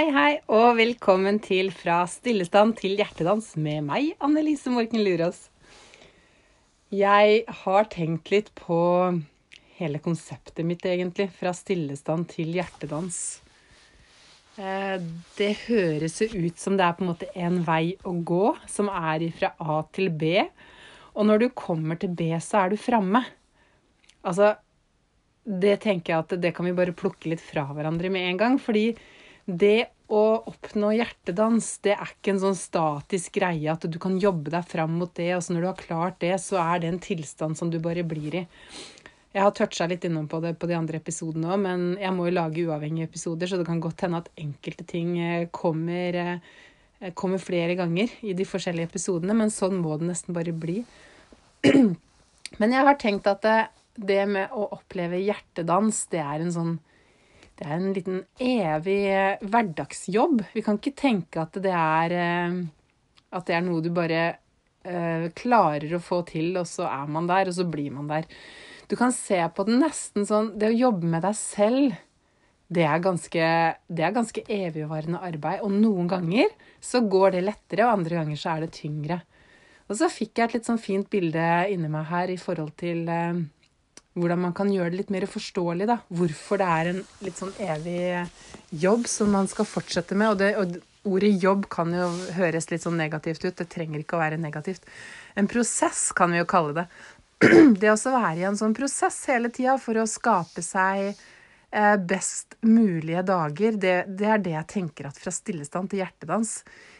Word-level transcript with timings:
Hei, 0.00 0.06
hei, 0.14 0.36
og 0.48 0.78
velkommen 0.78 1.36
til 1.44 1.66
Fra 1.76 1.98
stillestand 2.08 2.78
til 2.78 2.94
hjertedans 2.96 3.50
med 3.60 3.82
meg, 3.84 4.14
Annelise 4.24 4.70
Morken 4.72 5.02
Lurås. 5.04 5.42
Jeg 6.88 7.42
har 7.58 7.90
tenkt 7.92 8.32
litt 8.32 8.48
på 8.56 8.78
hele 9.76 10.00
konseptet 10.00 10.64
mitt, 10.64 10.86
egentlig. 10.88 11.26
Fra 11.36 11.52
stillestand 11.52 12.30
til 12.32 12.56
hjertedans. 12.56 13.18
Eh, 14.56 14.96
det 15.36 15.50
høres 15.66 16.16
jo 16.24 16.30
ut 16.32 16.64
som 16.64 16.80
det 16.80 16.88
er 16.88 16.96
på 16.96 17.04
en 17.04 17.12
måte 17.12 17.28
en 17.36 17.60
vei 17.68 17.92
å 18.00 18.16
gå, 18.32 18.56
som 18.72 18.88
er 18.88 19.28
fra 19.36 19.52
A 19.60 19.82
til 19.92 20.08
B. 20.08 20.32
Og 21.12 21.28
når 21.28 21.44
du 21.44 21.48
kommer 21.52 22.00
til 22.00 22.16
B, 22.16 22.32
så 22.40 22.64
er 22.64 22.72
du 22.72 22.80
framme. 22.80 23.26
Altså, 24.24 24.54
det 25.44 25.82
tenker 25.84 26.14
jeg 26.14 26.24
at 26.24 26.38
det 26.40 26.56
kan 26.56 26.72
vi 26.72 26.78
bare 26.80 26.96
plukke 26.96 27.34
litt 27.34 27.44
fra 27.44 27.68
hverandre 27.68 28.08
med 28.08 28.32
en 28.32 28.44
gang. 28.46 28.62
Fordi 28.64 28.94
det 29.46 29.90
å 30.10 30.22
oppnå 30.50 30.90
hjertedans, 30.96 31.66
det 31.86 31.94
er 31.94 32.12
ikke 32.12 32.34
en 32.34 32.42
sånn 32.42 32.56
statisk 32.58 33.36
greie 33.38 33.70
at 33.70 33.84
du 33.86 33.98
kan 34.02 34.18
jobbe 34.18 34.50
deg 34.50 34.66
fram 34.66 34.96
mot 34.98 35.12
det, 35.14 35.28
og 35.36 35.44
så 35.46 35.54
når 35.54 35.62
du 35.62 35.68
har 35.70 35.84
klart 35.84 36.18
det, 36.24 36.32
så 36.42 36.58
er 36.62 36.82
det 36.82 36.90
en 36.90 37.02
tilstand 37.02 37.58
som 37.58 37.70
du 37.70 37.78
bare 37.82 38.02
blir 38.06 38.40
i. 38.42 38.46
Jeg 39.30 39.44
har 39.46 39.54
toucha 39.54 39.86
litt 39.86 40.02
innom 40.08 40.26
på 40.26 40.40
det 40.42 40.56
på 40.58 40.66
de 40.66 40.74
andre 40.74 40.98
episodene 40.98 41.52
òg, 41.54 41.60
men 41.62 41.84
jeg 42.00 42.14
må 42.16 42.26
jo 42.26 42.34
lage 42.34 42.64
uavhengige 42.66 43.06
episoder, 43.06 43.46
så 43.46 43.60
det 43.60 43.68
kan 43.68 43.82
godt 43.82 44.02
hende 44.02 44.24
at 44.24 44.32
enkelte 44.42 44.86
ting 44.90 45.14
eh, 45.22 45.46
kommer, 45.54 46.18
eh, 46.18 47.12
kommer 47.14 47.38
flere 47.38 47.78
ganger 47.78 48.10
i 48.26 48.34
de 48.34 48.46
forskjellige 48.48 48.90
episodene, 48.90 49.36
men 49.38 49.54
sånn 49.54 49.78
må 49.78 49.94
det 50.00 50.10
nesten 50.10 50.34
bare 50.34 50.54
bli. 50.54 50.82
Men 52.58 52.72
jeg 52.74 52.82
har 52.82 52.96
tenkt 52.98 53.28
at 53.30 53.44
det, 53.46 53.58
det 53.94 54.24
med 54.26 54.50
å 54.50 54.64
oppleve 54.74 55.20
hjertedans, 55.22 56.00
det 56.10 56.18
er 56.18 56.42
en 56.42 56.50
sånn 56.50 56.72
det 57.60 57.68
er 57.68 57.76
en 57.76 57.90
liten 57.92 58.20
evig 58.40 59.00
hverdagsjobb. 59.44 60.46
Vi 60.54 60.62
kan 60.64 60.78
ikke 60.80 60.96
tenke 60.96 61.42
at 61.42 61.58
det 61.60 61.74
er, 61.76 62.14
eh, 62.16 62.54
at 63.36 63.50
det 63.50 63.56
er 63.56 63.66
noe 63.66 63.84
du 63.84 63.90
bare 63.92 64.22
uh, 64.88 65.26
klarer 65.36 65.92
å 65.92 66.00
få 66.00 66.22
til, 66.30 66.54
og 66.56 66.64
så 66.68 66.86
er 66.88 67.10
man 67.12 67.28
der, 67.28 67.50
og 67.50 67.58
så 67.58 67.66
blir 67.68 67.92
man 67.92 68.08
der. 68.08 68.24
Du 68.88 68.96
kan 68.96 69.12
se 69.12 69.38
på 69.54 69.66
det 69.68 69.76
nesten 69.78 70.24
sånn 70.26 70.48
Det 70.58 70.70
å 70.72 70.74
jobbe 70.74 71.06
med 71.12 71.22
deg 71.22 71.36
selv, 71.38 71.98
det 72.72 72.86
er 72.88 73.04
ganske, 73.04 73.52
det 73.92 74.06
er 74.06 74.16
ganske 74.16 74.42
evigvarende 74.46 75.20
arbeid. 75.26 75.60
Og 75.66 75.76
noen 75.76 76.08
ganger 76.08 76.48
så 76.80 77.04
går 77.04 77.36
det 77.36 77.44
lettere, 77.44 77.84
og 77.84 77.98
andre 77.98 78.22
ganger 78.22 78.40
så 78.40 78.54
er 78.54 78.64
det 78.64 78.72
tyngre. 78.78 79.20
Og 79.90 79.98
så 80.00 80.08
fikk 80.08 80.38
jeg 80.38 80.48
et 80.48 80.56
litt 80.56 80.70
sånn 80.70 80.80
fint 80.80 81.12
bilde 81.12 81.46
inni 81.68 81.92
meg 81.92 82.08
her 82.08 82.32
i 82.32 82.40
forhold 82.40 82.72
til 82.80 83.04
hvordan 84.18 84.42
man 84.42 84.54
kan 84.56 84.70
gjøre 84.72 84.90
det 84.90 85.02
litt 85.04 85.12
mer 85.14 85.26
forståelig. 85.30 85.86
da, 85.86 86.00
Hvorfor 86.08 86.60
det 86.60 86.68
er 86.68 86.90
en 86.90 87.02
litt 87.24 87.38
sånn 87.38 87.52
evig 87.62 88.26
jobb 88.82 89.06
som 89.08 89.30
man 89.34 89.48
skal 89.50 89.68
fortsette 89.68 90.18
med. 90.18 90.32
Og, 90.32 90.38
det, 90.40 90.50
og 90.58 91.12
ordet 91.14 91.32
jobb 91.42 91.68
kan 91.72 91.94
jo 91.94 92.10
høres 92.36 92.70
litt 92.72 92.84
sånn 92.84 92.98
negativt 93.00 93.44
ut. 93.46 93.56
Det 93.56 93.68
trenger 93.70 94.02
ikke 94.02 94.18
å 94.18 94.22
være 94.24 94.40
negativt. 94.40 94.86
En 95.38 95.48
prosess 95.50 96.10
kan 96.16 96.34
vi 96.34 96.42
jo 96.42 96.48
kalle 96.50 96.82
det. 96.82 96.86
Det 97.80 97.88
å 97.88 97.96
være 98.12 98.42
i 98.42 98.48
en 98.50 98.58
sånn 98.58 98.76
prosess 98.76 99.22
hele 99.30 99.48
tida 99.48 99.78
for 99.80 99.96
å 99.96 100.08
skape 100.10 100.60
seg 100.60 101.14
eh, 101.14 101.96
best 101.96 102.58
mulige 102.66 103.22
dager, 103.24 103.78
det, 103.80 103.94
det 104.18 104.28
er 104.28 104.42
det 104.44 104.52
jeg 104.58 104.68
tenker 104.74 105.08
at 105.08 105.16
fra 105.16 105.32
stillestand 105.32 105.88
til 105.88 106.02
hjertedans 106.02 106.58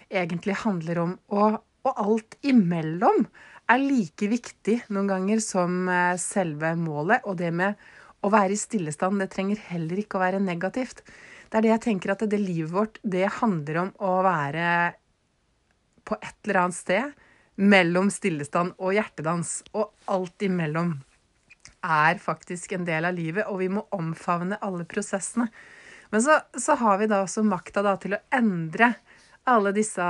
egentlig 0.09 0.57
handler 0.63 1.03
om. 1.03 1.13
Og, 1.37 1.59
og 1.85 2.01
alt 2.07 2.39
imellom 2.41 3.27
er 3.71 3.83
like 3.83 4.29
viktig 4.31 4.77
noen 4.95 5.09
ganger 5.11 5.43
som 5.45 5.89
eh, 5.89 6.19
selve 6.21 6.75
målet. 6.79 7.25
Og 7.29 7.39
det 7.41 7.53
med 7.55 7.79
å 8.21 8.31
være 8.33 8.55
i 8.55 8.61
stillestand, 8.61 9.21
det 9.23 9.31
trenger 9.33 9.61
heller 9.71 10.03
ikke 10.03 10.19
å 10.19 10.25
være 10.25 10.43
negativt. 10.43 11.05
Det 11.51 11.59
er 11.59 11.67
det 11.67 11.73
jeg 11.75 11.85
tenker 11.89 12.15
at 12.15 12.25
det 12.31 12.41
livet 12.41 12.73
vårt, 12.75 13.01
det 13.03 13.27
handler 13.41 13.85
om 13.85 13.93
å 14.07 14.21
være 14.27 14.67
på 16.07 16.19
et 16.19 16.37
eller 16.45 16.63
annet 16.65 16.79
sted 16.79 17.27
mellom 17.61 18.11
stillestand 18.13 18.77
og 18.79 18.95
hjertedans. 18.97 19.61
Og 19.75 19.91
alt 20.11 20.47
imellom 20.47 20.95
er 21.81 22.21
faktisk 22.21 22.75
en 22.77 22.87
del 22.89 23.09
av 23.09 23.17
livet, 23.17 23.47
og 23.49 23.61
vi 23.63 23.71
må 23.73 23.87
omfavne 23.97 24.61
alle 24.65 24.87
prosessene. 24.89 25.49
Men 26.11 26.23
så, 26.25 26.41
så 26.59 26.75
har 26.81 26.99
vi 27.01 27.09
da 27.11 27.23
også 27.23 27.45
makta 27.47 27.85
til 28.03 28.17
å 28.17 28.23
endre 28.35 28.95
alle 29.51 29.73
disse 29.75 30.05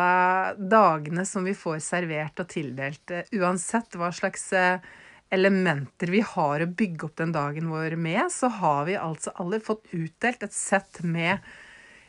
dagene 0.58 1.24
som 1.26 1.46
vi 1.46 1.54
får 1.56 1.80
servert 1.84 2.42
og 2.42 2.50
tildelt. 2.52 3.10
Eh, 3.10 3.30
uansett 3.40 3.96
hva 3.98 4.10
slags 4.14 4.50
eh, 4.56 4.82
elementer 5.30 6.12
vi 6.12 6.22
har 6.26 6.62
å 6.62 6.68
bygge 6.68 7.06
opp 7.06 7.16
den 7.20 7.34
dagen 7.34 7.70
vår 7.70 7.96
med, 7.96 8.26
så 8.34 8.50
har 8.60 8.86
vi 8.88 8.98
altså 8.98 9.32
alle 9.40 9.62
fått 9.62 9.92
utdelt 9.94 10.42
et 10.44 10.56
sett 10.56 11.02
med, 11.06 11.38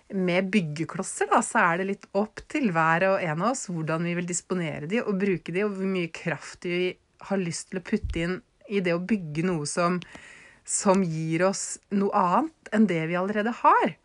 med 0.10 0.50
byggeklosser. 0.54 1.30
Da. 1.32 1.42
Så 1.46 1.62
er 1.62 1.82
det 1.82 1.90
litt 1.92 2.10
opp 2.18 2.44
til 2.52 2.72
hver 2.76 3.08
og 3.12 3.24
en 3.24 3.46
av 3.46 3.54
oss 3.54 3.68
hvordan 3.70 4.10
vi 4.10 4.18
vil 4.18 4.30
disponere 4.30 4.90
de 4.90 5.04
og 5.04 5.22
bruke 5.22 5.54
de, 5.54 5.66
og 5.68 5.78
hvor 5.78 5.94
mye 5.94 6.12
kraft 6.14 6.68
vi 6.68 6.92
har 7.30 7.42
lyst 7.42 7.70
til 7.70 7.82
å 7.82 7.86
putte 7.86 8.26
inn 8.26 8.38
i 8.72 8.82
det 8.82 8.96
å 8.96 9.04
bygge 9.04 9.46
noe 9.46 9.68
som, 9.70 10.00
som 10.66 11.04
gir 11.06 11.46
oss 11.46 11.76
noe 11.94 12.14
annet 12.18 12.74
enn 12.74 12.88
det 12.90 13.04
vi 13.12 13.20
allerede 13.20 13.54
har. 13.62 13.98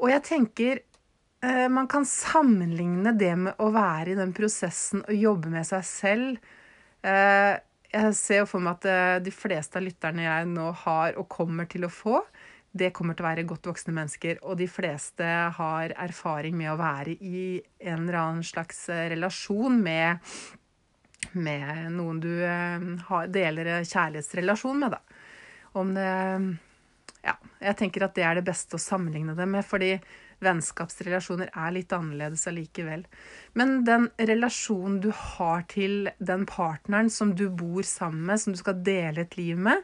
Og 0.00 0.12
jeg 0.12 0.24
tenker 0.24 0.84
man 1.70 1.86
kan 1.88 2.06
sammenligne 2.08 3.12
det 3.18 3.32
med 3.38 3.60
å 3.62 3.70
være 3.74 4.12
i 4.12 4.18
den 4.18 4.32
prosessen 4.34 5.04
og 5.04 5.14
jobbe 5.14 5.52
med 5.52 5.66
seg 5.68 5.84
selv. 5.86 6.50
Eh, 7.06 7.54
jeg 7.92 8.16
ser 8.18 8.42
jo 8.42 8.48
for 8.50 8.64
meg 8.64 8.80
at 8.80 8.88
eh, 8.90 9.14
de 9.24 9.32
fleste 9.34 9.78
av 9.78 9.86
lytterne 9.86 10.26
jeg 10.26 10.50
nå 10.50 10.70
har 10.82 11.16
og 11.20 11.28
kommer 11.30 11.68
til 11.70 11.86
å 11.86 11.92
få, 11.92 12.20
det 12.76 12.90
kommer 12.96 13.16
til 13.16 13.24
å 13.24 13.28
være 13.28 13.46
godt 13.48 13.70
voksne 13.70 13.94
mennesker. 13.96 14.42
Og 14.44 14.58
de 14.60 14.66
fleste 14.68 15.24
har 15.56 15.94
erfaring 15.96 16.56
med 16.58 16.74
å 16.74 16.80
være 16.80 17.16
i 17.24 17.46
en 17.78 18.02
eller 18.02 18.20
annen 18.20 18.44
slags 18.44 18.82
relasjon 19.14 19.78
med, 19.80 20.26
med 21.32 21.86
noen 21.94 22.20
du 22.20 22.32
deler 23.32 23.70
kjærlighetsrelasjon 23.80 24.82
med, 24.82 24.98
da. 24.98 25.22
Om 25.76 25.94
det 25.96 26.10
Ja, 27.26 27.34
jeg 27.58 27.78
tenker 27.80 28.06
at 28.06 28.14
det 28.14 28.24
er 28.26 28.38
det 28.38 28.46
beste 28.46 28.78
å 28.78 28.82
sammenligne 28.82 29.34
det 29.34 29.48
med. 29.50 29.64
fordi 29.66 29.96
vennskapsrelasjoner 30.44 31.48
er 31.48 31.72
litt 31.72 31.94
annerledes 31.96 32.44
allikevel. 32.50 33.06
Men 33.56 33.78
den 33.88 34.10
relasjonen 34.18 35.00
du 35.00 35.10
har 35.16 35.64
til 35.72 36.10
den 36.18 36.44
partneren 36.48 37.08
som 37.10 37.32
du 37.34 37.48
bor 37.48 37.86
sammen 37.88 38.26
med, 38.28 38.42
som 38.42 38.52
du 38.52 38.60
skal 38.60 38.82
dele 38.84 39.24
et 39.24 39.36
liv 39.38 39.56
med, 39.56 39.82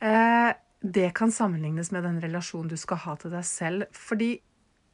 eh, 0.00 0.52
det 0.80 1.14
kan 1.14 1.32
sammenlignes 1.32 1.90
med 1.90 2.04
den 2.04 2.20
relasjonen 2.20 2.68
du 2.68 2.76
skal 2.76 3.00
ha 3.06 3.16
til 3.16 3.32
deg 3.32 3.44
selv. 3.48 3.88
Fordi 3.92 4.36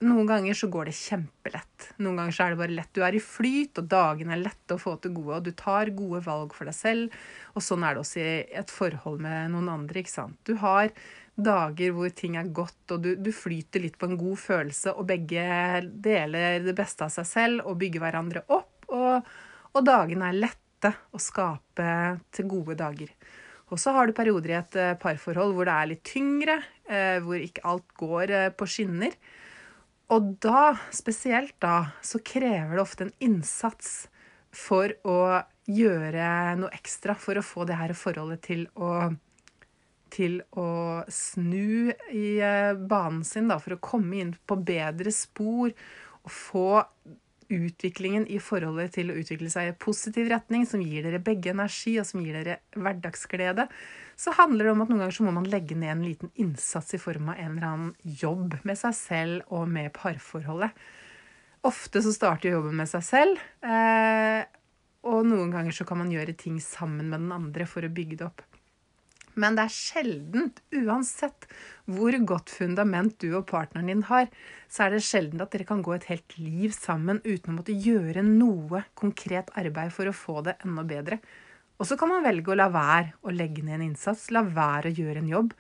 noen 0.03 0.27
ganger 0.27 0.55
så 0.55 0.67
går 0.71 0.89
det 0.89 0.97
kjempelett. 0.99 1.89
Noen 2.03 2.17
ganger 2.19 2.35
så 2.35 2.45
er 2.45 2.55
det 2.55 2.61
bare 2.63 2.75
lett. 2.75 2.91
Du 2.95 3.03
er 3.07 3.15
i 3.15 3.23
flyt, 3.23 3.79
og 3.79 3.91
dagene 3.91 4.35
er 4.35 4.43
lette 4.43 4.75
å 4.75 4.81
få 4.81 4.97
til 5.03 5.15
gode, 5.15 5.37
og 5.37 5.45
du 5.47 5.53
tar 5.59 5.93
gode 5.95 6.23
valg 6.25 6.55
for 6.57 6.67
deg 6.67 6.75
selv. 6.75 7.19
Og 7.55 7.63
sånn 7.63 7.85
er 7.87 7.95
det 7.95 8.03
også 8.03 8.23
i 8.23 8.33
et 8.63 8.73
forhold 8.73 9.23
med 9.23 9.53
noen 9.55 9.71
andre, 9.71 10.03
ikke 10.03 10.15
sant. 10.15 10.39
Du 10.49 10.57
har 10.63 10.91
dager 11.35 11.95
hvor 11.97 12.13
ting 12.15 12.37
er 12.37 12.51
godt, 12.53 12.83
og 12.93 13.05
du, 13.05 13.13
du, 13.17 13.31
flyter 13.35 13.83
litt 13.85 13.99
på 13.99 14.09
en 14.11 14.19
god 14.21 14.39
følelse, 14.41 14.93
og 14.93 15.09
begge 15.09 15.45
deler 16.05 16.61
det 16.65 16.75
beste 16.77 17.07
av 17.07 17.15
seg 17.15 17.29
selv 17.29 17.69
og 17.69 17.79
bygger 17.81 18.05
hverandre 18.05 18.45
opp. 18.53 18.91
Og, 18.93 19.31
og 19.73 19.87
dagene 19.87 20.29
er 20.29 20.43
lette 20.43 20.93
å 21.13 21.21
skape 21.23 21.89
til 22.35 22.51
gode 22.51 22.77
dager. 22.81 23.13
Og 23.73 23.81
så 23.81 23.95
har 23.97 24.09
du 24.09 24.17
perioder 24.17 24.53
i 24.53 24.59
et 24.59 24.77
eh, 24.77 24.97
parforhold 25.01 25.55
hvor 25.57 25.69
det 25.69 25.77
er 25.79 25.89
litt 25.95 26.05
tyngre, 26.05 26.59
eh, 26.85 27.17
hvor 27.25 27.41
ikke 27.41 27.65
alt 27.71 27.95
går 27.97 28.35
eh, 28.37 28.51
på 28.53 28.69
skinner. 28.69 29.17
Og 30.13 30.35
da, 30.45 30.75
spesielt 30.93 31.57
da, 31.63 31.95
så 32.05 32.21
krever 32.21 32.77
det 32.77 32.83
ofte 32.83 33.07
en 33.07 33.15
innsats 33.25 34.11
for 34.53 34.93
å 35.09 35.41
gjøre 35.65 36.27
noe 36.61 36.75
ekstra 36.77 37.17
for 37.17 37.39
å 37.39 37.47
få 37.47 37.65
det 37.65 37.79
her 37.79 37.95
forholdet 37.97 38.43
til 38.45 38.67
å 38.77 39.09
til 40.13 40.39
å 40.59 41.03
snu 41.13 41.93
i 42.13 42.27
eh, 42.45 42.77
banen 42.77 43.25
sin 43.27 43.51
da, 43.51 43.59
for 43.63 43.77
å 43.77 43.83
komme 43.83 44.21
inn 44.21 44.37
på 44.47 44.59
bedre 44.61 45.13
spor 45.15 45.73
og 46.23 46.31
få 46.31 46.69
utviklingen 47.53 48.25
i 48.33 48.39
forholdet 48.43 48.95
til 48.97 49.11
å 49.13 49.17
utvikle 49.19 49.51
seg 49.53 49.71
i 49.71 49.77
positiv 49.77 50.31
retning, 50.33 50.65
som 50.69 50.83
gir 50.85 51.05
dere 51.05 51.21
begge 51.23 51.53
energi, 51.53 51.99
og 52.01 52.09
som 52.09 52.23
gir 52.25 52.39
dere 52.39 52.61
hverdagsglede, 52.77 53.67
så 54.17 54.35
handler 54.39 54.69
det 54.69 54.75
om 54.75 54.85
at 54.85 54.93
noen 54.93 55.05
ganger 55.05 55.17
så 55.19 55.27
må 55.27 55.35
man 55.37 55.49
legge 55.51 55.77
ned 55.79 55.93
en 55.97 56.07
liten 56.07 56.33
innsats 56.41 56.97
i 56.97 57.01
form 57.03 57.33
av 57.33 57.41
en 57.41 57.57
eller 57.57 57.69
annen 57.69 58.17
jobb 58.23 58.57
med 58.69 58.79
seg 58.79 58.97
selv 58.97 59.53
og 59.53 59.69
med 59.73 59.93
parforholdet. 59.97 60.73
Ofte 61.69 62.03
så 62.03 62.15
starter 62.15 62.57
jobben 62.57 62.79
med 62.81 62.91
seg 62.91 63.05
selv, 63.07 63.43
eh, 63.63 64.43
og 65.07 65.27
noen 65.27 65.53
ganger 65.53 65.75
så 65.75 65.87
kan 65.87 66.01
man 66.01 66.11
gjøre 66.15 66.35
ting 66.39 66.59
sammen 66.63 67.11
med 67.11 67.25
den 67.25 67.35
andre 67.35 67.67
for 67.69 67.85
å 67.85 67.93
bygge 67.93 68.23
det 68.23 68.29
opp. 68.31 68.43
Men 69.41 69.57
det 69.57 69.65
er 69.65 69.73
sjeldent, 69.73 70.59
uansett 70.77 71.47
hvor 71.89 72.17
godt 72.29 72.53
fundament 72.53 73.15
du 73.23 73.31
og 73.39 73.47
partneren 73.49 73.89
din 73.89 74.03
har, 74.11 74.29
så 74.69 74.87
er 74.87 74.95
det 74.95 75.05
sjelden 75.07 75.41
at 75.45 75.55
dere 75.55 75.67
kan 75.69 75.81
gå 75.85 75.95
et 75.97 76.09
helt 76.11 76.37
liv 76.39 76.75
sammen 76.77 77.23
uten 77.25 77.55
å 77.55 77.57
måtte 77.61 77.77
gjøre 77.77 78.25
noe 78.27 78.85
konkret 78.99 79.53
arbeid 79.59 79.95
for 79.95 80.11
å 80.11 80.17
få 80.17 80.43
det 80.49 80.59
enda 80.67 80.85
bedre. 80.89 81.21
Og 81.81 81.89
så 81.89 81.97
kan 81.99 82.13
man 82.13 82.25
velge 82.27 82.53
å 82.53 82.59
la 82.59 82.69
være 82.73 83.17
å 83.25 83.33
legge 83.35 83.65
ned 83.65 83.81
en 83.81 83.87
innsats, 83.89 84.29
la 84.31 84.45
være 84.45 84.93
å 84.93 84.99
gjøre 85.01 85.23
en 85.23 85.33
jobb. 85.33 85.55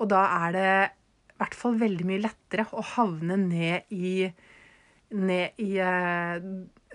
Og 0.00 0.08
da 0.10 0.24
er 0.46 0.56
det 0.56 0.70
i 0.88 1.36
hvert 1.40 1.56
fall 1.56 1.76
veldig 1.80 2.06
mye 2.08 2.24
lettere 2.24 2.64
å 2.76 2.82
havne 2.96 3.36
ned 3.40 3.92
i, 3.92 4.24
ned 5.16 5.60
i 5.60 5.70
eh, 5.84 6.48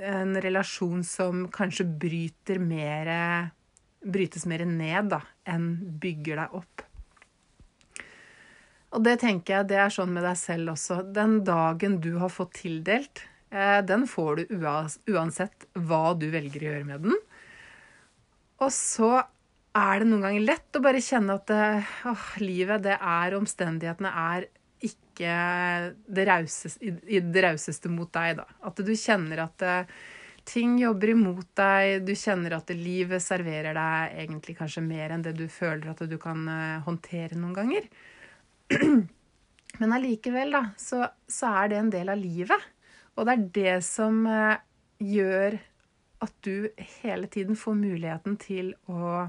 en 0.10 0.36
relasjon 0.42 1.06
som 1.06 1.46
kanskje 1.54 1.88
bryter 2.02 2.60
mer 2.62 3.12
Brytes 4.06 4.46
mer 4.50 4.66
ned 4.70 5.10
da, 5.16 5.22
enn 5.50 5.70
bygger 6.02 6.44
deg 6.44 6.60
opp. 6.62 6.86
Og 8.96 9.04
det 9.04 9.18
tenker 9.26 9.58
jeg 9.58 9.70
det 9.72 9.80
er 9.82 9.92
sånn 9.92 10.14
med 10.16 10.24
deg 10.24 10.38
selv 10.40 10.76
også. 10.76 11.02
Den 11.16 11.42
dagen 11.48 12.00
du 12.04 12.14
har 12.22 12.32
fått 12.32 12.62
tildelt, 12.62 13.26
eh, 13.52 13.82
den 13.84 14.06
får 14.08 14.44
du 14.44 14.58
uansett 14.60 15.68
hva 15.74 16.14
du 16.16 16.30
velger 16.32 16.64
å 16.64 16.70
gjøre 16.70 16.88
med 16.88 17.08
den. 17.10 17.18
Og 18.64 18.72
så 18.72 19.18
er 19.76 20.00
det 20.00 20.08
noen 20.08 20.24
ganger 20.24 20.46
lett 20.48 20.78
å 20.78 20.84
bare 20.84 21.04
kjenne 21.04 21.36
at 21.36 21.50
det, 21.52 21.64
åh, 22.08 22.28
livet, 22.40 22.86
det 22.86 22.96
er 22.96 23.36
omstendighetene 23.36 24.12
er 24.22 24.48
ikke 24.86 25.34
det 26.16 26.26
rauseste, 26.30 26.94
det 27.04 27.44
rauseste 27.44 27.92
mot 27.92 28.12
deg, 28.16 28.40
da. 28.40 28.46
At 28.68 28.80
du 28.80 28.94
kjenner 28.96 29.46
at 29.48 29.66
uh, 29.66 29.98
ting 30.46 30.78
jobber 30.80 31.12
imot 31.16 31.48
deg, 31.58 32.06
du 32.06 32.14
kjenner 32.18 32.58
at 32.60 32.72
livet 32.78 33.24
serverer 33.24 33.76
deg 33.76 34.18
egentlig 34.24 34.58
kanskje 34.60 34.84
mer 34.86 35.16
enn 35.16 35.26
det 35.26 35.36
du 35.38 35.48
føler 35.52 35.92
at 35.92 36.04
du 36.10 36.18
kan 36.22 36.46
uh, 36.48 36.84
håndtere 36.86 37.38
noen 37.40 37.56
ganger. 37.58 37.88
Men 39.82 39.96
allikevel, 39.98 40.54
da, 40.56 40.64
så, 40.80 41.04
så, 41.28 41.52
er 41.64 41.72
det 41.72 41.80
en 41.82 41.94
del 41.94 42.12
av 42.14 42.22
livet. 42.22 42.68
Og 43.16 43.28
det 43.28 43.36
er 43.36 43.48
det 43.58 43.78
som 43.88 44.22
uh, 44.30 44.56
gjør 45.02 45.58
at 46.26 46.36
du 46.46 46.70
hele 47.02 47.28
tiden 47.32 47.58
får 47.60 47.76
muligheten 47.78 48.38
til 48.42 48.74
å 48.88 49.26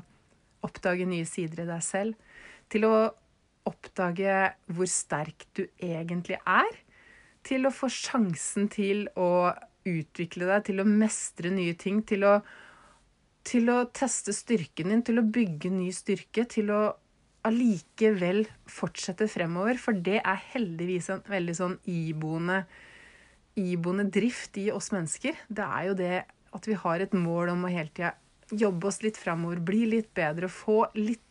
oppdage 0.67 1.07
nye 1.09 1.27
sider 1.29 1.65
i 1.65 1.69
deg 1.69 1.85
selv. 1.85 2.37
Til 2.73 2.87
å 2.89 2.97
oppdage 3.67 4.37
hvor 4.75 4.91
sterk 4.91 5.49
du 5.57 5.65
egentlig 5.83 6.39
er. 6.45 6.83
Til 7.47 7.67
å 7.67 7.75
få 7.75 7.91
sjansen 7.93 8.71
til 8.73 9.07
å 9.19 9.51
utvikle 9.87 10.49
deg, 10.51 10.67
til 10.69 10.83
å 10.83 10.89
mestre 10.89 11.53
nye 11.55 11.77
ting. 11.79 12.03
Til 12.07 12.27
å, 12.27 12.35
til 13.47 13.71
å 13.73 13.81
teste 13.95 14.35
styrken 14.37 14.93
din, 14.93 15.05
til 15.07 15.23
å 15.23 15.27
bygge 15.39 15.73
ny 15.75 15.91
styrke. 15.95 16.47
Til 16.51 16.73
å 16.75 16.83
allikevel 17.47 18.45
fortsette 18.71 19.29
fremover. 19.31 19.79
For 19.81 19.97
det 19.97 20.21
er 20.23 20.45
heldigvis 20.53 21.11
en 21.15 21.25
veldig 21.31 21.57
sånn 21.59 21.81
iboende, 21.91 22.65
iboende 23.59 24.09
drift 24.13 24.59
i 24.61 24.69
oss 24.75 24.93
mennesker. 24.95 25.39
Det 25.49 25.67
er 25.67 25.91
jo 25.91 25.99
det 25.99 26.15
at 26.57 26.69
vi 26.69 26.79
har 26.79 27.03
et 27.03 27.15
mål 27.17 27.53
om 27.55 27.67
å 27.67 27.73
hele 27.73 27.93
tida 27.93 28.15
jobbe 28.55 28.87
oss 28.87 29.01
litt 29.03 29.17
fremover, 29.19 29.59
bli 29.59 29.87
litt 29.91 30.13
bedre, 30.15 30.49
få 30.49 30.87
litt 30.95 31.23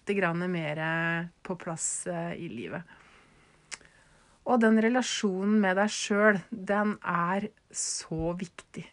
mer 0.52 1.30
på 1.42 1.56
plass 1.56 2.08
eh, 2.08 2.34
i 2.36 2.50
livet. 2.50 2.84
Og 4.46 4.62
den 4.62 4.78
relasjonen 4.82 5.58
med 5.62 5.80
deg 5.80 5.90
sjøl, 5.92 6.38
den 6.50 6.96
er 7.02 7.48
så 7.74 8.36
viktig. 8.38 8.86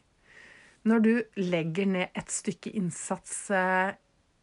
Når 0.89 1.03
du 1.05 1.13
legger 1.39 1.87
ned 1.87 2.17
et 2.19 2.33
stykke 2.33 2.73
innsats 2.79 3.35
eh, 3.55 3.93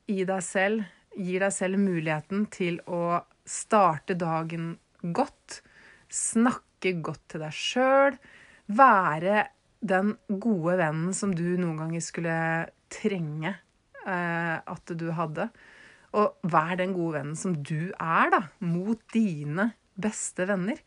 i 0.08 0.22
deg 0.28 0.44
selv, 0.46 0.86
gir 1.18 1.42
deg 1.44 1.52
selv 1.52 1.82
muligheten 1.82 2.46
til 2.54 2.78
å 2.88 3.20
starte 3.50 4.16
dagen 4.20 4.76
godt, 5.02 5.60
snakke 6.08 6.94
godt 7.04 7.26
til 7.34 7.44
deg 7.44 7.58
sjøl, 7.58 8.20
være 8.70 9.48
den 9.80 10.14
gode 10.30 10.78
vennen 10.80 11.16
som 11.18 11.34
du 11.36 11.58
noen 11.58 11.82
ganger 11.82 12.06
skulle 12.06 12.38
trenge 12.94 13.56
eh, 14.06 14.58
at 14.62 14.96
du 14.96 15.10
hadde. 15.18 15.50
Og 16.20 16.50
vær 16.50 16.78
den 16.80 16.94
gode 16.96 17.20
vennen 17.20 17.38
som 17.38 17.58
du 17.58 17.92
er, 17.98 18.32
da, 18.34 18.44
mot 18.64 19.02
dine 19.14 19.72
beste 20.02 20.48
venner. 20.50 20.80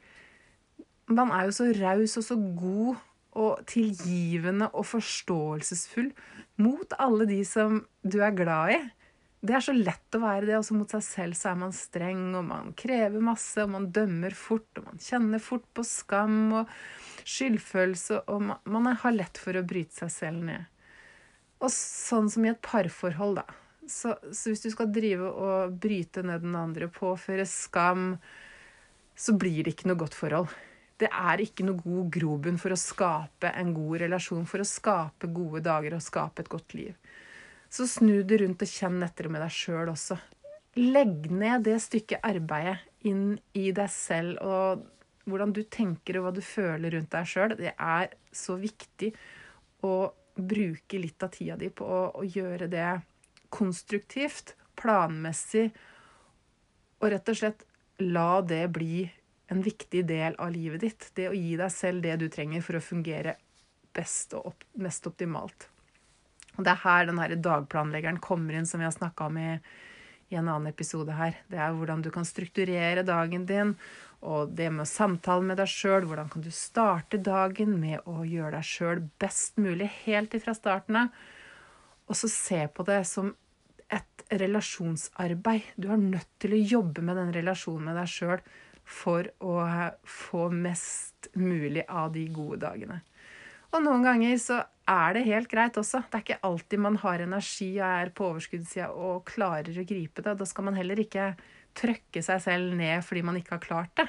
Man 1.12 1.32
er 1.35 1.49
jo 1.49 1.56
så 1.56 1.69
raus 1.76 2.17
og 2.20 2.26
så 2.26 2.38
god 2.38 3.00
og 3.32 3.62
tilgivende 3.69 4.69
og 4.76 4.85
forståelsesfull 4.91 6.11
mot 6.61 6.93
alle 7.00 7.26
de 7.31 7.41
som 7.49 7.81
du 8.05 8.19
er 8.20 8.35
glad 8.37 8.75
i. 8.75 8.81
Det 9.43 9.56
er 9.56 9.64
så 9.64 9.73
lett 9.75 10.14
å 10.14 10.20
være 10.23 10.47
det. 10.47 10.59
Også 10.59 10.76
mot 10.76 10.93
seg 10.93 11.03
selv 11.03 11.38
så 11.38 11.50
er 11.50 11.56
man 11.64 11.73
streng, 11.75 12.29
og 12.38 12.44
man 12.47 12.75
krever 12.79 13.25
masse, 13.25 13.56
og 13.64 13.73
man 13.73 13.88
dømmer 13.94 14.37
fort, 14.38 14.69
og 14.79 14.93
man 14.93 15.03
kjenner 15.03 15.43
fort 15.43 15.64
på 15.75 15.82
skam 15.87 16.61
og 16.61 16.76
skyldfølelse, 17.26 18.20
og 18.31 18.47
man, 18.47 18.93
har 19.03 19.17
lett 19.17 19.41
for 19.43 19.59
å 19.59 19.64
bryte 19.67 20.05
seg 20.05 20.12
selv 20.14 20.47
ned. 20.47 20.69
Og 21.62 21.70
sånn 21.75 22.31
som 22.31 22.47
i 22.47 22.53
et 22.53 22.62
parforhold, 22.62 23.41
da. 23.43 23.59
Så, 23.82 24.14
så, 24.31 24.53
hvis 24.53 24.62
du 24.62 24.70
skal 24.70 24.93
drive 24.94 25.26
og 25.26 25.75
bryte 25.82 26.23
ned 26.23 26.44
den 26.47 26.55
andre, 26.59 26.87
påføre 26.87 27.47
skam, 27.49 28.12
så 29.23 29.35
blir 29.39 29.63
det 29.63 29.77
ikke 29.77 29.91
noe 29.91 30.01
godt 30.01 30.17
forhold. 30.19 30.51
Det 30.99 31.09
er 31.09 31.43
ikke 31.43 31.67
noe 31.67 31.79
god 31.83 32.11
grobunn 32.15 32.59
for 32.61 32.75
å 32.75 32.79
skape 32.79 33.51
en 33.59 33.73
god 33.75 34.03
relasjon, 34.05 34.47
for 34.51 34.63
å 34.63 34.67
skape 34.67 35.31
gode 35.35 35.63
dager 35.67 35.97
og 35.97 36.03
skape 36.03 36.43
et 36.43 36.51
godt 36.51 36.75
liv. 36.79 36.97
Så 37.73 37.87
snu 37.89 38.23
det 38.27 38.43
rundt 38.43 38.63
og 38.63 38.71
kjenn 38.71 39.03
etter 39.07 39.31
med 39.33 39.43
deg 39.43 39.55
sjøl 39.55 39.93
også. 39.95 40.19
Legg 40.79 41.29
ned 41.31 41.67
det 41.69 41.79
stykket 41.85 42.25
arbeidet 42.27 42.81
inn 43.09 43.39
i 43.59 43.71
deg 43.75 43.91
selv 43.93 44.43
og 44.43 44.83
hvordan 45.29 45.55
du 45.55 45.63
tenker 45.71 46.19
og 46.19 46.27
hva 46.27 46.35
du 46.35 46.43
føler 46.45 46.97
rundt 46.97 47.15
deg 47.15 47.29
sjøl. 47.29 47.57
Det 47.59 47.73
er 47.73 48.13
så 48.35 48.59
viktig 48.61 49.13
å 49.87 49.95
bruke 50.35 50.99
litt 50.99 51.23
av 51.23 51.33
tida 51.35 51.59
di 51.61 51.71
på 51.71 51.87
å, 51.87 52.03
å 52.19 52.27
gjøre 52.27 52.69
det 52.73 52.91
konstruktivt, 53.53 54.57
planmessig, 54.79 55.69
og 57.03 57.11
rett 57.13 57.29
og 57.29 57.39
slett 57.39 57.67
la 58.02 58.40
det 58.43 58.66
bli 58.75 59.04
en 59.52 59.62
viktig 59.62 60.04
del 60.08 60.37
av 60.40 60.52
livet 60.54 60.81
ditt. 60.81 61.10
Det 61.14 61.28
å 61.28 61.37
gi 61.37 61.56
deg 61.60 61.72
selv 61.72 62.04
det 62.04 62.16
du 62.20 62.28
trenger 62.32 62.64
for 62.64 62.78
å 62.78 62.84
fungere 62.84 63.37
best 63.93 64.34
og 64.38 64.52
opp, 64.52 64.66
mest 64.81 65.06
optimalt. 65.08 65.69
Og 66.56 66.64
Det 66.64 66.72
er 66.72 66.84
her 66.84 67.08
den 67.08 67.43
dagplanleggeren 67.44 68.20
kommer 68.20 68.56
inn, 68.56 68.69
som 68.69 68.81
vi 68.81 68.88
har 68.88 68.94
snakka 68.94 69.28
om 69.28 69.38
i, 69.40 69.50
i 70.32 70.37
en 70.37 70.49
annen 70.49 70.69
episode 70.72 71.12
her. 71.16 71.38
Det 71.49 71.60
er 71.60 71.76
hvordan 71.76 72.04
du 72.04 72.10
kan 72.12 72.28
strukturere 72.28 73.04
dagen 73.08 73.46
din, 73.49 73.75
og 74.22 74.52
det 74.56 74.69
med 74.70 74.84
å 74.84 74.88
samtale 74.88 75.43
med 75.43 75.58
deg 75.58 75.70
sjøl, 75.70 76.06
hvordan 76.06 76.28
kan 76.31 76.44
du 76.44 76.50
starte 76.54 77.19
dagen 77.19 77.75
med 77.81 78.04
å 78.06 78.22
gjøre 78.28 78.58
deg 78.58 78.69
sjøl 78.69 79.04
best 79.20 79.58
mulig 79.60 79.88
helt 80.04 80.37
ifra 80.38 80.54
starten 80.54 81.00
av. 81.04 81.22
Og 82.06 82.19
så 82.19 82.28
se 82.31 82.66
på 82.69 82.84
det 82.87 83.02
som 83.08 83.32
relasjonsarbeid. 84.40 85.75
Du 85.76 85.90
er 85.93 86.00
nødt 86.00 86.29
til 86.43 86.56
å 86.56 86.64
jobbe 86.76 87.05
med 87.05 87.19
den 87.20 87.32
relasjonen 87.37 87.90
med 87.90 87.99
deg 88.00 88.11
sjøl 88.11 88.43
for 88.88 89.29
å 89.44 89.56
få 90.08 90.49
mest 90.52 91.31
mulig 91.38 91.84
av 91.88 92.12
de 92.14 92.26
gode 92.35 92.62
dagene. 92.64 93.00
Og 93.73 93.80
noen 93.85 94.04
ganger 94.04 94.37
så 94.40 94.59
er 94.90 95.16
det 95.16 95.28
helt 95.28 95.49
greit 95.49 95.78
også. 95.80 96.02
Det 96.11 96.18
er 96.18 96.25
ikke 96.26 96.42
alltid 96.45 96.83
man 96.85 96.99
har 97.00 97.23
energi 97.25 97.71
og 97.78 97.87
er 97.87 98.11
på 98.12 98.26
overskuddssida 98.28 98.90
og 98.92 99.23
klarer 99.30 99.78
å 99.78 99.87
gripe 99.88 100.25
det. 100.25 100.35
Da 100.37 100.49
skal 100.49 100.68
man 100.68 100.76
heller 100.76 101.00
ikke 101.00 101.33
trøkke 101.78 102.21
seg 102.25 102.42
selv 102.45 102.75
ned 102.76 103.00
fordi 103.07 103.23
man 103.25 103.38
ikke 103.40 103.57
har 103.57 103.62
klart 103.64 103.95
det. 103.97 104.09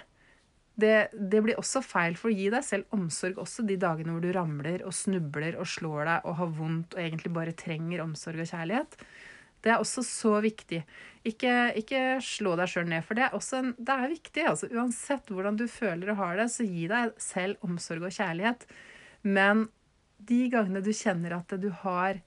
det. 0.75 0.97
Det, 1.13 1.43
blir 1.45 1.59
også 1.61 1.83
feil, 1.85 2.17
for 2.19 2.31
å 2.31 2.35
gi 2.35 2.49
deg 2.51 2.65
selv 2.67 2.97
omsorg 2.97 3.39
også 3.39 3.63
de 3.69 3.77
dagene 3.79 4.15
hvor 4.15 4.25
du 4.25 4.33
ramler 4.35 4.83
og 4.83 4.95
snubler 4.97 5.55
og 5.55 5.69
slår 5.69 6.09
deg 6.09 6.27
og 6.27 6.39
har 6.41 6.57
vondt 6.59 6.97
og 6.97 7.05
egentlig 7.05 7.31
bare 7.37 7.55
trenger 7.55 8.03
omsorg 8.03 8.43
og 8.43 8.51
kjærlighet. 8.51 8.99
Det 9.63 9.71
er 9.71 9.79
også 9.79 10.03
så 10.05 10.33
viktig. 10.43 10.81
Ikke, 11.23 11.71
ikke 11.79 12.01
slå 12.23 12.57
deg 12.59 12.67
sjøl 12.71 12.89
ned, 12.91 13.05
for 13.07 13.15
det 13.19 13.29
også 13.31 13.61
en, 13.61 13.71
det 13.79 13.95
er 13.95 14.11
viktig. 14.11 14.43
Altså, 14.49 14.67
uansett 14.75 15.31
hvordan 15.31 15.59
du 15.59 15.69
føler 15.71 16.11
og 16.11 16.19
har 16.19 16.41
det, 16.41 16.49
så 16.51 16.67
gi 16.67 16.89
deg 16.91 17.15
selv 17.21 17.63
omsorg 17.63 18.09
og 18.09 18.15
kjærlighet. 18.15 18.67
Men 19.23 19.69
de 20.23 20.43
gangene 20.51 20.83
du 20.83 20.91
kjenner 20.95 21.37
at 21.39 21.55
du 21.59 21.69
har 21.83 22.19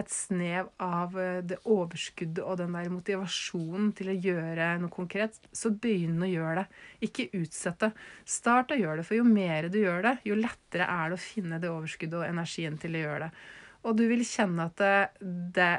et 0.00 0.12
snev 0.12 0.70
av 0.80 1.16
eh, 1.20 1.40
det 1.44 1.60
overskuddet 1.68 2.42
og 2.44 2.58
den 2.60 2.76
der 2.76 2.90
motivasjonen 2.92 3.90
til 3.96 4.12
å 4.12 4.16
gjøre 4.16 4.72
noe 4.80 4.92
konkret, 4.92 5.36
så 5.52 5.72
begynn 5.72 6.20
å 6.24 6.30
gjøre 6.30 6.62
det. 6.62 6.82
Ikke 7.08 7.28
utsette. 7.36 7.92
Start 8.24 8.74
å 8.74 8.80
gjøre 8.80 9.00
det, 9.00 9.08
for 9.08 9.20
jo 9.20 9.26
mer 9.28 9.68
du 9.72 9.80
gjør 9.82 10.04
det, 10.08 10.14
jo 10.28 10.38
lettere 10.38 10.88
er 10.88 11.10
det 11.10 11.18
å 11.18 11.24
finne 11.24 11.60
det 11.62 11.72
overskuddet 11.72 12.20
og 12.22 12.28
energien 12.28 12.78
til 12.80 12.96
å 12.96 13.04
gjøre 13.04 13.28
det. 13.28 13.48
Og 13.80 13.96
du 13.96 14.04
vil 14.10 14.22
kjenne 14.28 14.66
at 14.68 14.76
det, 14.80 15.24
det, 15.56 15.70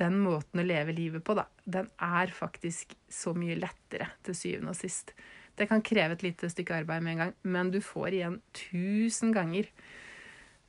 den 0.00 0.20
måten 0.24 0.62
å 0.62 0.64
leve 0.64 0.94
livet 0.96 1.24
på, 1.24 1.36
da, 1.36 1.44
den 1.68 1.90
er 2.00 2.32
faktisk 2.32 2.94
så 3.12 3.34
mye 3.36 3.58
lettere 3.60 4.08
til 4.24 4.36
syvende 4.36 4.72
og 4.72 4.78
sist. 4.78 5.12
Det 5.60 5.68
kan 5.68 5.82
kreve 5.84 6.16
et 6.16 6.24
lite 6.24 6.48
stykke 6.48 6.78
arbeid 6.80 7.04
med 7.04 7.12
en 7.12 7.24
gang, 7.26 7.34
men 7.42 7.72
du 7.72 7.82
får 7.84 8.16
igjen 8.16 8.38
tusen 8.56 9.34
ganger. 9.36 9.68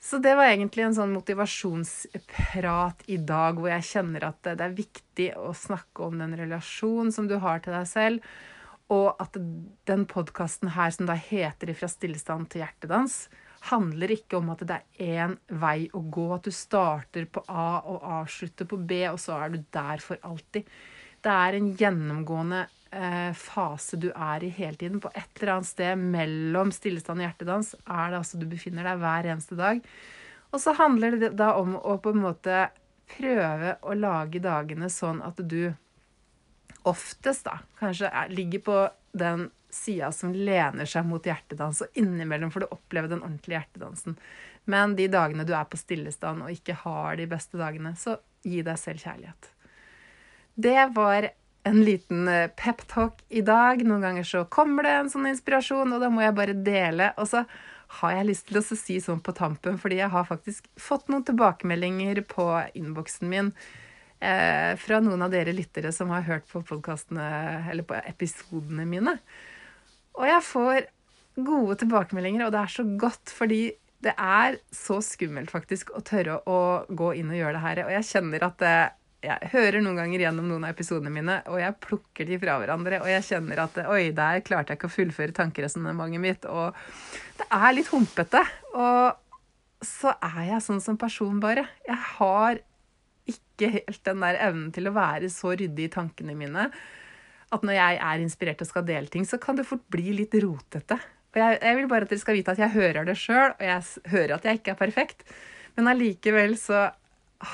Så 0.01 0.17
det 0.17 0.33
var 0.36 0.50
egentlig 0.50 0.83
en 0.83 0.98
sånn 0.98 1.13
motivasjonsprat 1.13 3.05
i 3.13 3.19
dag, 3.21 3.60
hvor 3.60 3.69
jeg 3.69 3.88
kjenner 3.91 4.25
at 4.31 4.41
det 4.50 4.65
er 4.65 4.75
viktig 4.75 5.27
å 5.38 5.51
snakke 5.55 6.07
om 6.07 6.17
den 6.19 6.33
relasjonen 6.39 7.13
som 7.13 7.29
du 7.29 7.38
har 7.39 7.62
til 7.63 7.77
deg 7.77 7.88
selv, 7.88 8.33
og 8.91 9.21
at 9.24 9.38
den 9.88 10.03
podkasten 10.10 10.74
her, 10.75 10.89
som 10.91 11.07
da 11.07 11.15
heter 11.15 11.71
'Fra 11.71 11.88
stillestand 11.88 12.50
til 12.50 12.65
hjertedans', 12.65 13.29
handler 13.70 14.15
ikke 14.15 14.39
om 14.39 14.50
at 14.53 14.63
det 14.65 14.77
er 14.80 15.22
én 15.22 15.36
vei 15.62 15.86
å 15.94 16.01
gå, 16.01 16.25
at 16.34 16.48
du 16.48 16.53
starter 16.56 17.27
på 17.30 17.44
A 17.51 17.84
og 17.86 18.06
avslutter 18.22 18.70
på 18.70 18.80
B, 18.80 19.03
og 19.12 19.20
så 19.22 19.38
er 19.38 19.53
du 19.53 19.60
der 19.74 20.01
for 20.01 20.22
alltid. 20.25 20.70
Det 21.22 21.34
er 21.34 21.58
en 21.58 21.70
gjennomgående 21.77 22.63
eh, 22.89 23.30
fase 23.38 24.00
du 24.01 24.10
er 24.10 24.44
i 24.44 24.50
hele 24.56 24.80
tiden. 24.82 25.01
På 25.03 25.12
et 25.13 25.30
eller 25.38 25.58
annet 25.58 25.70
sted 25.70 26.01
mellom 26.01 26.74
stillestand 26.74 27.22
og 27.22 27.27
hjertedans 27.27 27.75
er 27.86 28.10
det 28.10 28.22
altså 28.24 28.41
du 28.41 28.48
befinner 28.50 28.89
deg 28.89 29.03
hver 29.03 29.30
eneste 29.36 29.60
dag. 29.60 29.84
Og 30.51 30.60
så 30.60 30.74
handler 30.75 31.20
det 31.22 31.34
da 31.39 31.53
om 31.60 31.77
å 31.77 32.00
på 32.01 32.15
en 32.15 32.25
måte 32.25 32.65
prøve 33.12 33.75
å 33.86 33.96
lage 33.98 34.41
dagene 34.44 34.89
sånn 34.91 35.22
at 35.24 35.38
du 35.38 35.72
oftest 36.88 37.46
da 37.46 37.60
kanskje 37.80 38.10
er, 38.10 38.32
ligger 38.34 38.63
på 38.65 38.77
den 39.13 39.50
sida 39.75 40.12
som 40.16 40.34
lener 40.36 40.90
seg 40.90 41.08
mot 41.08 41.25
hjertedans, 41.25 41.84
og 41.84 42.00
innimellom 42.00 42.51
får 42.54 42.66
du 42.66 42.72
oppleve 42.72 43.12
den 43.12 43.24
ordentlige 43.24 43.60
hjertedansen. 43.60 44.18
Men 44.70 44.96
de 44.96 45.08
dagene 45.12 45.46
du 45.48 45.54
er 45.58 45.68
på 45.70 45.80
stillestand 45.80 46.46
og 46.46 46.54
ikke 46.54 46.78
har 46.84 47.18
de 47.20 47.28
beste 47.30 47.60
dagene, 47.60 47.96
så 47.98 48.20
gi 48.46 48.62
deg 48.66 48.80
selv 48.80 49.04
kjærlighet. 49.04 49.51
Det 50.62 50.88
var 50.96 51.32
en 51.63 51.84
liten 51.86 52.28
eh, 52.28 52.48
peptalk 52.58 53.22
i 53.30 53.42
dag. 53.46 53.84
Noen 53.86 54.01
ganger 54.06 54.25
så 54.28 54.46
kommer 54.50 54.86
det 54.86 54.96
en 54.98 55.12
sånn 55.13 55.30
inspirasjon, 55.30 55.94
og 55.94 56.01
da 56.01 56.10
må 56.13 56.24
jeg 56.25 56.38
bare 56.38 56.58
dele. 56.58 57.12
Og 57.22 57.30
så 57.32 57.44
har 58.00 58.16
jeg 58.16 58.30
lyst 58.30 58.48
til 58.50 58.62
å 58.62 58.66
si 58.66 58.98
sånn 59.04 59.22
på 59.24 59.36
tampen, 59.38 59.78
fordi 59.82 60.00
jeg 60.00 60.12
har 60.13 60.28
faktisk 60.28 60.68
fått 60.80 61.10
noen 61.12 61.25
tilbakemeldinger 61.28 62.24
på 62.30 62.48
innboksen 62.80 63.32
min 63.32 63.51
eh, 64.22 64.74
fra 64.80 65.01
noen 65.04 65.25
av 65.25 65.34
dere 65.34 65.56
lyttere 65.56 65.92
som 65.96 66.13
har 66.13 66.25
hørt 66.28 66.48
på 66.51 66.63
podkastene, 66.68 67.25
eller 67.72 67.88
på 67.88 68.00
episodene 68.00 68.88
mine. 68.88 69.18
Og 70.20 70.25
jeg 70.27 70.44
får 70.48 70.88
gode 71.41 71.77
tilbakemeldinger, 71.82 72.46
og 72.46 72.56
det 72.56 72.63
er 72.63 72.74
så 72.74 72.86
godt, 73.00 73.32
fordi 73.34 73.62
det 74.01 74.13
er 74.18 74.58
så 74.74 74.98
skummelt 75.06 75.51
faktisk 75.53 75.94
å 75.94 76.01
tørre 76.06 76.39
å 76.50 76.62
gå 76.89 77.12
inn 77.20 77.30
og 77.32 77.38
gjøre 77.38 77.56
det 77.58 77.63
her. 77.65 77.84
Og 77.86 77.94
jeg 77.94 78.08
kjenner 78.10 78.46
at 78.48 78.58
det, 78.62 78.75
jeg 79.22 79.51
hører 79.51 79.84
noen 79.86 80.00
ganger 80.01 80.24
gjennom 80.25 80.48
noen 80.50 80.65
av 80.65 80.74
episodene 80.74 81.13
mine, 81.13 81.38
og 81.51 81.60
jeg 81.62 81.77
plukker 81.84 82.27
de 82.27 82.39
fra 82.41 82.58
hverandre, 82.58 83.03
og 83.03 83.10
jeg 83.12 83.27
kjenner 83.27 83.62
at 83.68 83.77
oi, 83.86 84.03
der 84.18 84.41
klarte 84.46 84.74
jeg 84.74 84.82
ikke 84.82 84.89
å 84.89 84.96
fullføre 84.96 85.38
tankeresonnementet 85.38 86.24
mitt, 86.24 86.48
og 86.50 86.74
det 87.38 87.48
er 87.53 87.75
litt 87.77 87.91
humpete. 87.94 88.41
Og 88.74 89.86
så 89.86 90.15
er 90.18 90.41
jeg 90.50 90.65
sånn 90.65 90.82
som 90.82 90.98
person, 91.01 91.38
bare. 91.41 91.68
Jeg 91.86 92.01
har 92.18 92.63
ikke 93.30 93.70
helt 93.77 94.01
den 94.08 94.25
der 94.25 94.41
evnen 94.41 94.74
til 94.74 94.89
å 94.89 94.96
være 94.98 95.30
så 95.30 95.53
ryddig 95.53 95.86
i 95.88 95.94
tankene 95.94 96.34
mine 96.38 96.72
at 97.51 97.65
når 97.67 97.75
jeg 97.77 97.98
er 98.08 98.24
inspirert 98.24 98.62
og 98.63 98.70
skal 98.70 98.86
dele 98.88 99.12
ting, 99.12 99.25
så 99.27 99.39
kan 99.41 99.58
det 99.60 99.67
fort 99.67 99.84
bli 99.91 100.13
litt 100.15 100.36
rotete. 100.43 100.98
Og 101.31 101.39
jeg, 101.39 101.60
jeg 101.62 101.77
vil 101.77 101.89
bare 101.91 102.08
at 102.08 102.12
dere 102.12 102.24
skal 102.24 102.38
vite 102.38 102.55
at 102.55 102.62
jeg 102.62 102.75
hører 102.75 103.08
det 103.08 103.17
sjøl, 103.20 103.53
og 103.53 103.65
jeg 103.65 104.12
hører 104.13 104.36
at 104.38 104.48
jeg 104.48 104.60
ikke 104.60 104.74
er 104.74 104.79
perfekt. 104.79 105.25
Men 105.77 105.91
allikevel 105.91 106.58
så 106.60 106.89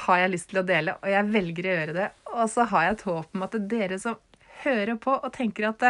har 0.04 0.22
jeg 0.22 0.34
lyst 0.34 0.50
til 0.51 0.62
å 0.62 0.68
dele, 0.68 0.98
og 1.00 1.12
jeg 1.12 1.32
velger 1.34 1.68
å 1.68 1.75
gjøre 1.75 1.98
det. 1.98 2.08
Og 2.34 2.46
så 2.51 2.66
har 2.72 2.86
jeg 2.86 2.98
et 2.98 3.06
håp 3.08 3.38
om 3.38 3.46
at 3.46 3.58
er 3.58 3.68
dere 3.74 4.00
som 4.01 4.18
hører 4.63 4.98
på 5.01 5.13
og 5.18 5.34
tenker 5.36 5.70
at 5.70 5.89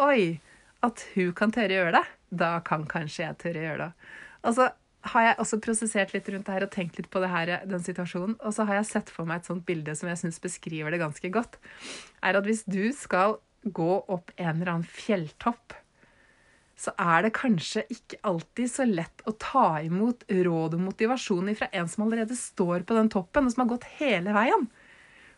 Oi, 0.00 0.40
at 0.80 1.02
hun 1.12 1.34
kan 1.36 1.52
tørre 1.52 1.74
å 1.74 1.80
gjøre 1.82 1.98
det. 1.98 2.06
Da 2.40 2.54
kan 2.64 2.86
kanskje 2.88 3.26
jeg 3.26 3.40
tørre 3.42 3.60
å 3.60 3.66
gjøre 3.66 3.88
det. 3.88 4.12
Og 4.48 4.54
så 4.56 4.68
har 5.00 5.24
jeg 5.24 5.36
også 5.40 5.58
prosessert 5.64 6.12
litt 6.12 6.26
rundt 6.28 6.46
det 6.46 6.54
her 6.54 6.66
og 6.66 6.72
tenkt 6.74 6.98
litt 7.00 7.08
på 7.12 7.22
her, 7.24 7.52
den 7.68 7.84
situasjonen. 7.84 8.36
Og 8.44 8.52
så 8.52 8.66
har 8.68 8.80
jeg 8.80 8.90
sett 8.90 9.12
for 9.12 9.28
meg 9.28 9.40
et 9.40 9.48
sånt 9.48 9.64
bilde 9.68 9.94
som 9.96 10.10
jeg 10.10 10.20
syns 10.20 10.40
beskriver 10.42 10.92
det 10.92 11.00
ganske 11.00 11.30
godt. 11.32 11.56
Er 12.20 12.36
at 12.36 12.48
hvis 12.48 12.66
du 12.68 12.90
skal 12.96 13.38
gå 13.64 13.92
opp 14.08 14.32
en 14.36 14.52
eller 14.54 14.74
annen 14.74 14.88
fjelltopp, 14.88 15.76
så 16.80 16.92
er 16.96 17.26
det 17.26 17.36
kanskje 17.36 17.82
ikke 17.92 18.20
alltid 18.24 18.70
så 18.72 18.86
lett 18.88 19.24
å 19.28 19.34
ta 19.36 19.82
imot 19.84 20.24
råd 20.28 20.76
og 20.78 20.84
motivasjon 20.86 21.52
fra 21.58 21.68
en 21.76 21.88
som 21.92 22.06
allerede 22.06 22.36
står 22.36 22.86
på 22.88 22.96
den 22.96 23.10
toppen, 23.12 23.44
og 23.44 23.52
som 23.52 23.66
har 23.66 23.74
gått 23.74 23.90
hele 23.98 24.32
veien. 24.36 24.64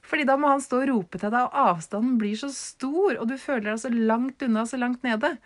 Fordi 0.06 0.26
da 0.26 0.36
må 0.38 0.50
han 0.50 0.62
stå 0.62 0.82
og 0.82 0.88
rope 0.90 1.18
til 1.18 1.30
deg, 1.30 1.46
og 1.46 1.58
avstanden 1.74 2.14
blir 2.18 2.38
så 2.38 2.50
stor, 2.54 3.18
og 3.18 3.26
du 3.30 3.36
føler 3.38 3.72
deg 3.72 3.82
så 3.82 3.90
langt 3.90 4.42
unna, 4.46 4.64
så 4.66 4.78
langt 4.78 5.02
nede. 5.06 5.36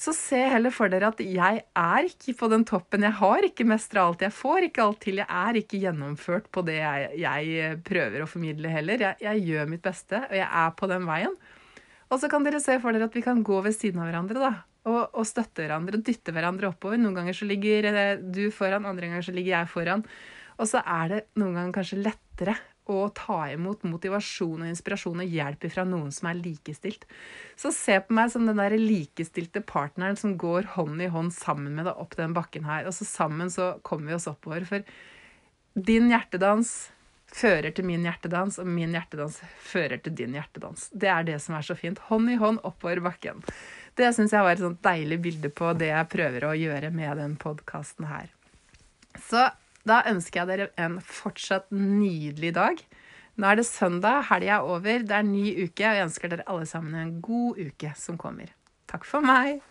Så 0.00 0.14
se 0.16 0.38
heller 0.48 0.72
for 0.72 0.88
dere 0.88 1.10
at 1.12 1.18
jeg 1.20 1.60
er 1.76 2.06
ikke 2.08 2.32
på 2.38 2.48
den 2.48 2.62
toppen. 2.64 3.04
Jeg 3.04 3.18
har 3.18 3.44
ikke 3.44 3.66
mestra 3.68 4.06
alt. 4.06 4.22
Jeg 4.24 4.32
får 4.32 4.70
ikke 4.70 4.86
alt 4.86 5.00
til. 5.04 5.20
Jeg 5.20 5.28
er 5.28 5.58
ikke 5.60 5.80
gjennomført 5.82 6.48
på 6.54 6.64
det 6.64 6.78
jeg, 6.78 7.10
jeg 7.20 7.76
prøver 7.84 8.24
å 8.24 8.28
formidle 8.30 8.72
heller. 8.72 9.04
Jeg, 9.04 9.20
jeg, 9.26 9.44
gjør 9.50 9.68
mitt 9.68 9.84
beste, 9.84 10.22
og 10.24 10.32
jeg 10.38 10.48
er 10.62 10.72
på 10.78 10.88
den 10.88 11.04
veien. 11.08 11.36
Og 12.08 12.22
så 12.22 12.32
kan 12.32 12.46
dere 12.46 12.62
se 12.64 12.78
for 12.80 12.96
dere 12.96 13.10
at 13.10 13.18
vi 13.18 13.24
kan 13.26 13.44
gå 13.44 13.60
ved 13.66 13.76
siden 13.76 14.00
av 14.00 14.08
hverandre, 14.08 14.40
da. 14.40 14.52
Og, 14.88 15.00
og 15.20 15.28
støtte 15.28 15.66
hverandre 15.66 16.00
og 16.00 16.08
dytte 16.08 16.32
hverandre 16.32 16.72
oppover. 16.72 16.96
Noen 16.96 17.20
ganger 17.20 17.36
så 17.36 17.50
ligger 17.50 17.90
eh, 17.92 18.24
du 18.24 18.46
foran, 18.56 18.88
andre 18.88 19.10
ganger 19.10 19.28
så 19.28 19.36
ligger 19.36 19.58
jeg 19.58 19.72
foran. 19.74 20.06
Og 20.56 20.68
så 20.68 20.80
er 20.80 21.12
det 21.12 21.22
noen 21.36 21.58
ganger 21.58 21.76
kanskje 21.76 22.00
lettere 22.00 22.56
å 22.90 23.08
ta 23.16 23.40
imot 23.52 23.86
motivasjon 23.88 24.64
og 24.64 24.70
inspirasjon 24.70 25.22
og 25.24 25.34
hjelp 25.36 25.66
fra 25.72 25.84
noen 25.88 26.10
som 26.14 26.30
er 26.30 26.40
likestilt. 26.40 27.06
Så 27.58 27.72
se 27.74 27.98
på 28.02 28.16
meg 28.16 28.32
som 28.32 28.46
den 28.48 28.60
der 28.60 28.76
likestilte 28.78 29.62
partneren 29.64 30.18
som 30.20 30.36
går 30.40 30.72
hånd 30.76 31.02
i 31.02 31.10
hånd 31.12 31.34
sammen 31.36 31.76
med 31.76 31.88
deg 31.88 32.00
opp 32.00 32.16
den 32.18 32.36
bakken 32.36 32.68
her. 32.68 32.88
Og 32.88 32.96
så 32.96 33.08
sammen 33.08 33.52
så 33.52 33.74
kommer 33.86 34.12
vi 34.12 34.18
oss 34.18 34.30
oppover. 34.30 34.66
For 34.68 34.86
din 35.90 36.10
hjertedans 36.10 36.90
fører 37.30 37.70
til 37.74 37.86
min 37.86 38.04
hjertedans, 38.06 38.58
og 38.58 38.66
min 38.66 38.94
hjertedans 38.96 39.38
fører 39.62 40.00
til 40.02 40.16
din 40.18 40.34
hjertedans. 40.34 40.88
Det 40.90 41.10
er 41.12 41.26
det 41.28 41.38
som 41.42 41.56
er 41.56 41.66
så 41.66 41.76
fint. 41.78 42.00
Hånd 42.10 42.30
i 42.32 42.38
hånd 42.40 42.62
oppover 42.66 43.02
bakken. 43.04 43.44
Det 43.98 44.10
syns 44.16 44.34
jeg 44.34 44.46
var 44.46 44.56
et 44.56 44.62
sånt 44.62 44.82
deilig 44.84 45.20
bilde 45.22 45.50
på 45.54 45.72
det 45.78 45.90
jeg 45.92 46.10
prøver 46.12 46.46
å 46.46 46.56
gjøre 46.58 46.92
med 46.94 47.20
den 47.20 47.36
podkasten 47.40 48.08
her. 48.10 48.30
Så 49.18 49.48
da 49.88 50.02
ønsker 50.10 50.42
jeg 50.42 50.50
dere 50.50 50.68
en 50.80 50.98
fortsatt 51.04 51.70
nydelig 51.72 52.54
dag. 52.56 52.82
Nå 53.40 53.48
er 53.48 53.60
det 53.60 53.66
søndag, 53.68 54.26
helga 54.28 54.58
er 54.58 54.68
over, 54.68 55.04
det 55.06 55.16
er 55.16 55.24
ny 55.24 55.46
uke, 55.64 55.86
og 55.86 55.96
jeg 55.96 56.06
ønsker 56.08 56.32
dere 56.32 56.48
alle 56.50 56.66
sammen 56.68 56.98
en 56.98 57.14
god 57.24 57.60
uke 57.70 57.92
som 57.96 58.18
kommer. 58.20 58.52
Takk 58.90 59.06
for 59.08 59.24
meg. 59.24 59.62